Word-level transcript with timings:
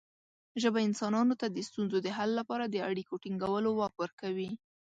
ژبه 0.61 0.79
انسانانو 0.87 1.33
ته 1.41 1.47
د 1.49 1.57
ستونزو 1.67 1.97
د 2.01 2.07
حل 2.17 2.29
لپاره 2.39 2.65
د 2.67 2.75
اړیکو 2.89 3.13
ټینګولو 3.23 3.69
واک 3.79 3.93
ورکوي. 4.01 4.49